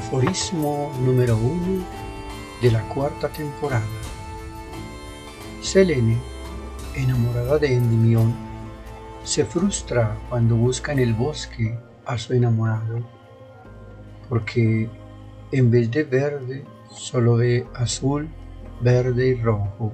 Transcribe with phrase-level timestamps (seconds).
[0.00, 1.84] Aforismo número 1
[2.62, 3.84] de la cuarta temporada.
[5.60, 6.16] Selene,
[6.96, 8.34] enamorada de Endimión,
[9.24, 13.04] se frustra cuando busca en el bosque a su enamorado,
[14.30, 14.88] porque
[15.52, 18.26] en vez de verde solo ve azul,
[18.80, 19.92] verde y rojo.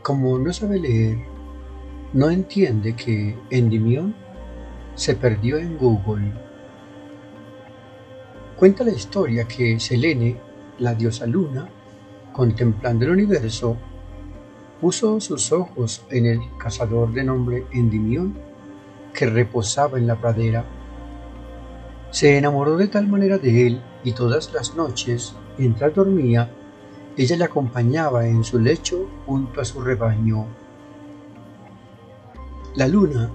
[0.00, 1.18] Como no sabe leer,
[2.12, 4.14] no entiende que Endimión
[4.94, 6.49] se perdió en Google
[8.60, 10.36] Cuenta la historia que Selene,
[10.80, 11.66] la diosa luna,
[12.30, 13.78] contemplando el universo,
[14.78, 18.34] puso sus ojos en el cazador de nombre Endimión,
[19.14, 20.66] que reposaba en la pradera.
[22.10, 26.50] Se enamoró de tal manera de él y todas las noches, mientras dormía,
[27.16, 30.44] ella le acompañaba en su lecho junto a su rebaño.
[32.74, 33.30] La luna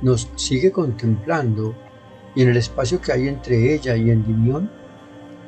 [0.00, 1.74] nos sigue contemplando
[2.34, 4.68] y en el espacio que hay entre ella y Endimión,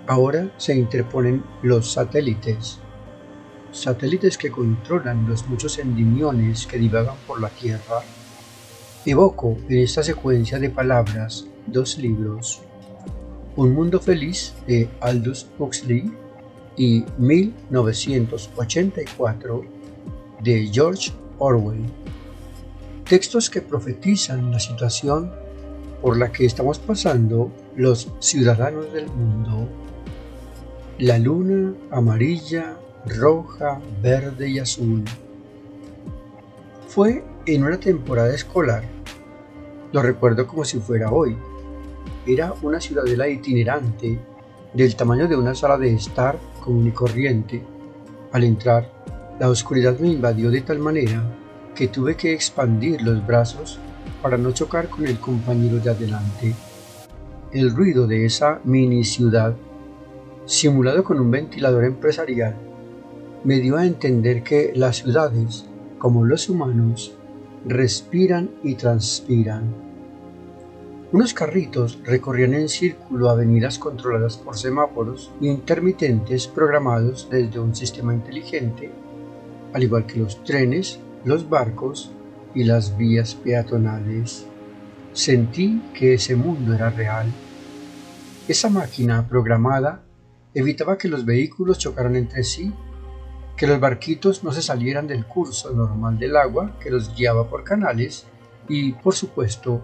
[0.06, 2.78] ahora se interponen los satélites,
[3.70, 8.02] satélites que controlan los muchos endimiones que divagan por la Tierra.
[9.06, 12.62] Evoco en esta secuencia de palabras dos libros,
[13.56, 16.10] Un Mundo Feliz de Aldous Huxley
[16.76, 19.64] y 1984
[20.42, 21.84] de George Orwell,
[23.08, 25.41] textos que profetizan la situación
[26.02, 29.68] por la que estamos pasando los ciudadanos del mundo.
[30.98, 32.76] La luna amarilla,
[33.06, 35.04] roja, verde y azul.
[36.88, 38.82] Fue en una temporada escolar.
[39.92, 41.36] Lo recuerdo como si fuera hoy.
[42.26, 44.18] Era una ciudadela itinerante
[44.74, 47.62] del tamaño de una sala de estar común y corriente.
[48.32, 48.90] Al entrar,
[49.38, 51.22] la oscuridad me invadió de tal manera
[51.74, 53.78] que tuve que expandir los brazos
[54.22, 56.54] para no chocar con el compañero de adelante.
[57.52, 59.54] El ruido de esa mini ciudad,
[60.46, 62.56] simulado con un ventilador empresarial,
[63.44, 65.66] me dio a entender que las ciudades,
[65.98, 67.16] como los humanos,
[67.66, 69.92] respiran y transpiran.
[71.12, 78.90] Unos carritos recorrían en círculo avenidas controladas por semáforos intermitentes programados desde un sistema inteligente,
[79.74, 82.12] al igual que los trenes, los barcos
[82.54, 84.46] y las vías peatonales.
[85.12, 87.26] Sentí que ese mundo era real.
[88.48, 90.02] Esa máquina programada
[90.54, 92.72] evitaba que los vehículos chocaran entre sí,
[93.56, 97.64] que los barquitos no se salieran del curso normal del agua que los guiaba por
[97.64, 98.26] canales
[98.68, 99.82] y, por supuesto,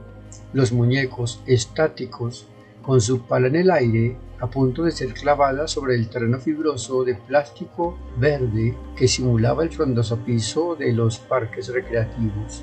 [0.52, 2.48] los muñecos estáticos
[2.82, 7.02] con su pala en el aire a punto de ser clavada sobre el terreno fibroso
[7.04, 12.62] de plástico verde que simulaba el frondoso piso de los parques recreativos.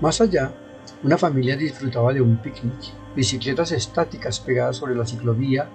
[0.00, 0.52] Más allá,
[1.02, 5.70] una familia disfrutaba de un picnic, bicicletas estáticas pegadas sobre la ciclovía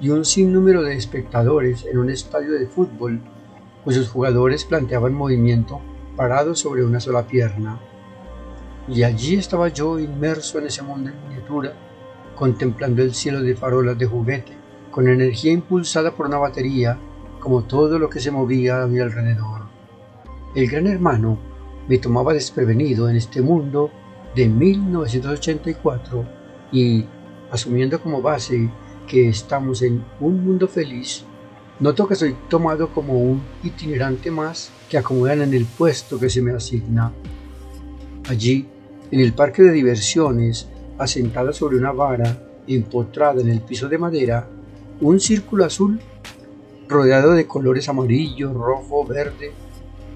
[0.00, 3.20] y un sinnúmero de espectadores en un estadio de fútbol
[3.84, 5.80] cuyos jugadores planteaban movimiento
[6.16, 7.78] parados sobre una sola pierna.
[8.88, 11.74] Y allí estaba yo inmerso en ese mundo en miniatura,
[12.34, 14.59] contemplando el cielo de farolas de juguete
[14.90, 16.98] con energía impulsada por una batería,
[17.38, 19.62] como todo lo que se movía a mi alrededor.
[20.54, 21.38] El gran hermano
[21.88, 23.90] me tomaba desprevenido en este mundo
[24.34, 26.24] de 1984
[26.72, 27.04] y,
[27.50, 28.70] asumiendo como base
[29.06, 31.24] que estamos en un mundo feliz,
[31.80, 36.42] noto que soy tomado como un itinerante más que acomodan en el puesto que se
[36.42, 37.12] me asigna.
[38.28, 38.68] Allí,
[39.10, 44.46] en el parque de diversiones, asentada sobre una vara empotrada en el piso de madera,
[45.00, 45.98] un círculo azul
[46.88, 49.52] rodeado de colores amarillo, rojo, verde,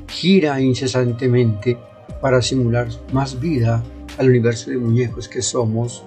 [0.08, 1.78] gira incesantemente
[2.20, 3.82] para simular más vida
[4.18, 6.04] al universo de muñecos que somos.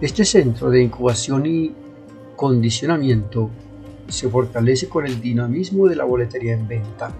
[0.00, 1.74] Este centro de incubación y
[2.36, 3.50] condicionamiento
[4.08, 7.12] se fortalece con el dinamismo de la boletería en venta.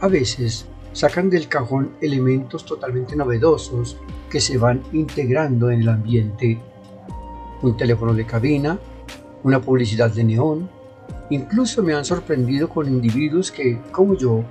[0.00, 3.96] A veces sacan del cajón elementos totalmente novedosos
[4.30, 6.58] que se van integrando en el ambiente.
[7.62, 8.78] Un teléfono de cabina,
[9.44, 10.68] una publicidad de neón,
[11.30, 14.44] Incluso me han sorprendido con individuos que, como yo,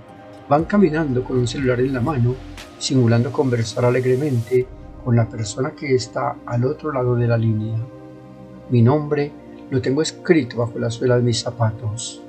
[0.49, 2.35] van caminando con un celular en la mano,
[2.79, 4.65] simulando conversar alegremente
[5.03, 7.77] con la persona que está al otro lado de la línea.
[8.69, 9.31] Mi nombre
[9.69, 12.23] lo tengo escrito bajo la suela de mis zapatos.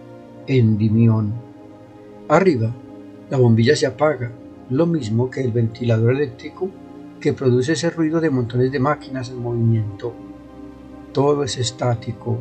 [0.47, 1.33] Endimión.
[2.29, 2.71] Arriba,
[3.31, 4.31] la bombilla se apaga,
[4.71, 6.71] lo mismo que el ventilador eléctrico
[7.19, 10.13] que produce ese ruido de montones de máquinas en movimiento.
[11.13, 12.39] Todo es estático,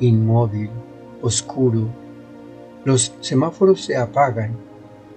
[0.00, 0.70] inmóvil,
[1.22, 1.88] oscuro.
[2.84, 4.56] Los semáforos se apagan,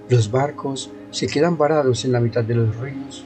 [0.09, 3.23] los barcos se quedan varados en la mitad de los ríos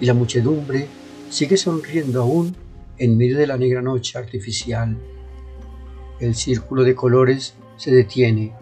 [0.00, 0.86] y la muchedumbre
[1.30, 2.54] sigue sonriendo aún
[2.98, 4.96] en medio de la negra noche artificial.
[6.20, 8.54] El círculo de colores se detiene.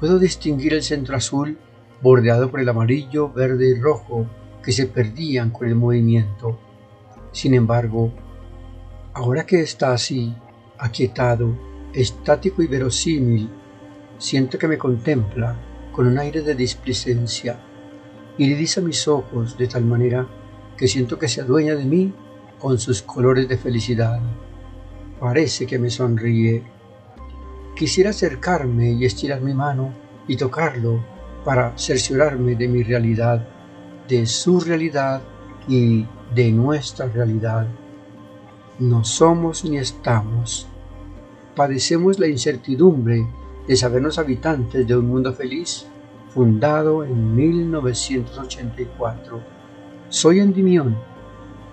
[0.00, 1.58] Puedo distinguir el centro azul
[2.00, 4.26] bordeado por el amarillo, verde y rojo
[4.62, 6.58] que se perdían con el movimiento.
[7.32, 8.12] Sin embargo,
[9.12, 10.34] ahora que está así,
[10.82, 11.56] aquietado,
[11.94, 13.48] estático y verosímil,
[14.18, 15.56] siento que me contempla
[15.92, 17.60] con un aire de displicencia
[18.36, 20.26] y le mis ojos de tal manera
[20.76, 22.12] que siento que se adueña de mí
[22.58, 24.20] con sus colores de felicidad.
[25.20, 26.64] Parece que me sonríe.
[27.76, 29.94] Quisiera acercarme y estirar mi mano
[30.26, 31.04] y tocarlo
[31.44, 33.46] para cerciorarme de mi realidad,
[34.08, 35.22] de su realidad
[35.68, 37.68] y de nuestra realidad.
[38.78, 40.71] No somos ni estamos.
[41.56, 43.26] Padecemos la incertidumbre
[43.66, 45.86] de sabernos habitantes de un mundo feliz
[46.30, 49.40] fundado en 1984.
[50.08, 50.96] Soy Endimión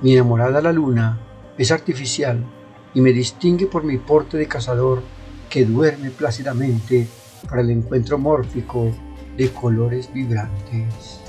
[0.01, 1.19] mi enamorada la luna
[1.57, 2.45] es artificial
[2.93, 5.01] y me distingue por mi porte de cazador
[5.49, 7.05] que duerme plácidamente
[7.49, 8.93] para el encuentro mórfico
[9.35, 11.28] de colores vibrantes.